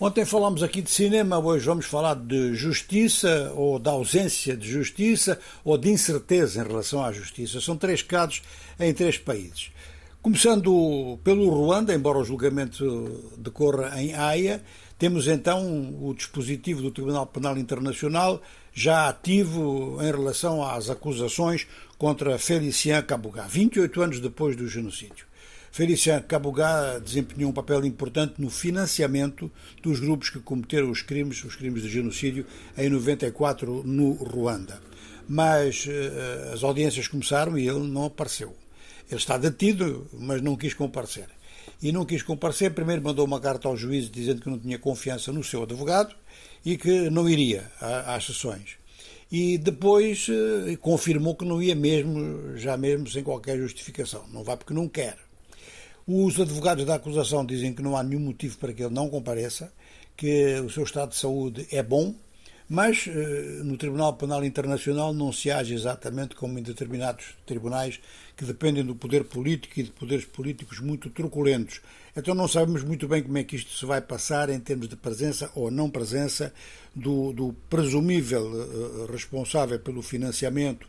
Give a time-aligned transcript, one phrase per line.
[0.00, 5.40] Ontem falámos aqui de cinema, hoje vamos falar de justiça ou da ausência de justiça
[5.64, 7.60] ou de incerteza em relação à justiça.
[7.60, 8.40] São três casos
[8.78, 9.72] em três países.
[10.22, 14.62] Começando pelo Ruanda, embora o julgamento decorra em Haia,
[14.96, 18.40] temos então o dispositivo do Tribunal Penal Internacional
[18.72, 21.66] já ativo em relação às acusações
[21.98, 25.27] contra Felicien Kabuga, 28 anos depois do genocídio.
[25.70, 29.50] Felicien Kabuga desempenhou um papel importante no financiamento
[29.82, 34.80] dos grupos que cometeram os crimes, os crimes de genocídio, em 94 no Ruanda.
[35.28, 38.54] Mas uh, as audiências começaram e ele não apareceu.
[39.10, 41.28] Ele está detido, mas não quis comparecer.
[41.82, 45.32] E não quis comparecer, primeiro mandou uma carta ao juiz dizendo que não tinha confiança
[45.32, 46.14] no seu advogado
[46.64, 48.76] e que não iria às sessões.
[49.30, 54.24] E depois uh, confirmou que não ia mesmo, já mesmo sem qualquer justificação.
[54.32, 55.27] Não vai porque não quer.
[56.10, 59.70] Os advogados da acusação dizem que não há nenhum motivo para que ele não compareça,
[60.16, 62.14] que o seu estado de saúde é bom,
[62.66, 68.00] mas eh, no Tribunal Penal Internacional não se age exatamente como em determinados tribunais
[68.34, 71.82] que dependem do poder político e de poderes políticos muito truculentos.
[72.16, 74.96] Então não sabemos muito bem como é que isto se vai passar em termos de
[74.96, 76.54] presença ou não presença
[76.96, 80.88] do, do presumível eh, responsável pelo financiamento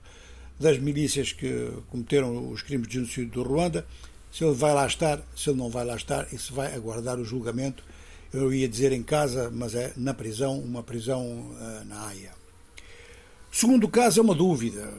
[0.58, 3.86] das milícias que cometeram os crimes de genocídio do Ruanda
[4.32, 7.20] se ele vai lá estar, se ele não vai lá estar e se vai aguardar
[7.20, 7.84] o julgamento.
[8.32, 12.32] Eu ia dizer em casa, mas é na prisão, uma prisão uh, na Haia.
[13.52, 14.94] Segundo caso é uma dúvida.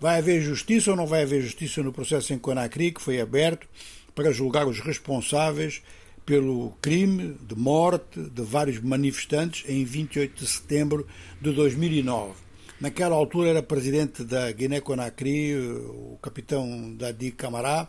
[0.00, 3.66] Vai haver justiça ou não vai haver justiça no processo em Conakry, que foi aberto
[4.14, 5.82] para julgar os responsáveis
[6.24, 11.06] pelo crime de morte de vários manifestantes em 28 de setembro
[11.40, 12.34] de 2009.
[12.80, 17.88] Naquela altura era presidente da Guiné-Conakry, o capitão Dadi Camará,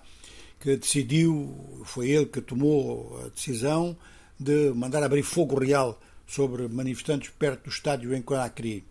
[0.60, 3.96] que decidiu, foi ele que tomou a decisão
[4.40, 8.84] de mandar abrir fogo real sobre manifestantes perto do estádio em Conakry.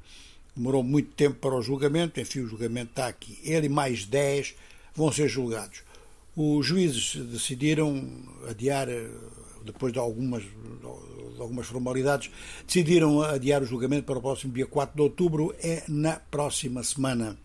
[0.56, 3.38] Demorou muito tempo para o julgamento, enfim, o julgamento está aqui.
[3.42, 4.54] Ele e mais 10
[4.94, 5.82] vão ser julgados.
[6.34, 8.08] Os juízes decidiram
[8.48, 8.88] adiar,
[9.64, 12.30] depois de algumas, de algumas formalidades,
[12.66, 17.38] decidiram adiar o julgamento para o próximo dia 4 de outubro, é na próxima semana.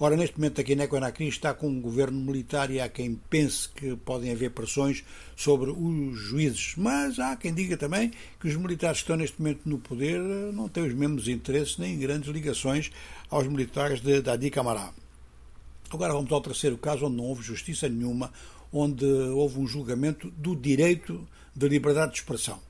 [0.00, 3.96] Ora, neste momento a Guiné-Conakry está com um governo militar e há quem pense que
[3.96, 5.02] podem haver pressões
[5.36, 9.62] sobre os juízes, mas há quem diga também que os militares que estão neste momento
[9.68, 12.92] no poder eh, não têm os mesmos interesses nem grandes ligações
[13.28, 14.92] aos militares de Dadi Camará.
[15.90, 18.32] Agora vamos ao terceiro caso onde não houve justiça nenhuma,
[18.72, 21.26] onde houve um julgamento do direito
[21.56, 22.60] de liberdade de expressão.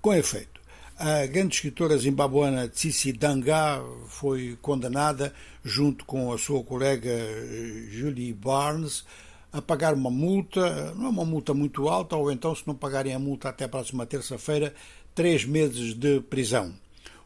[0.00, 0.58] Com efeito,
[0.98, 5.32] a grande escritora zimbabuana Tsitsi Danga foi condenada,
[5.62, 9.04] junto com a sua colega eh, Julie Barnes,
[9.52, 13.14] a pagar uma multa, não é uma multa muito alta, ou então, se não pagarem
[13.14, 14.74] a multa até a próxima terça-feira,
[15.14, 16.74] três meses de prisão.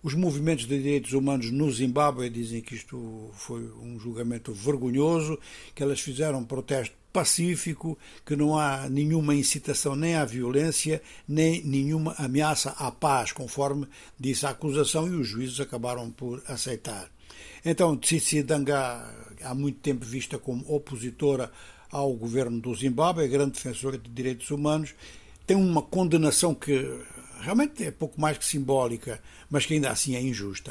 [0.02, 5.38] Os movimentos de direitos humanos no Zimbábue dizem que isto foi um julgamento vergonhoso,
[5.74, 12.14] que elas fizeram protesto pacífico, que não há nenhuma incitação nem à violência, nem nenhuma
[12.18, 13.86] ameaça à paz, conforme
[14.18, 17.10] disse a acusação, e os juízes acabaram por aceitar.
[17.64, 19.08] Então, Tsitsi Danga,
[19.42, 21.50] há muito tempo vista como opositora
[21.90, 24.94] ao governo do Zimbábue, grande defensora de direitos humanos,
[25.46, 26.88] tem uma condenação que
[27.40, 30.70] realmente é pouco mais que simbólica, mas que ainda assim é injusta.